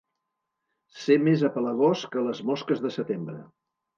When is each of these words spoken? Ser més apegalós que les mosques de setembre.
Ser 1.01 1.17
més 1.25 1.43
apegalós 1.51 2.05
que 2.15 2.25
les 2.29 2.41
mosques 2.51 2.83
de 2.87 2.93
setembre. 2.99 3.37